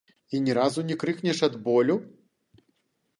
[0.35, 1.99] І ні разу не крыкнеш ад болю?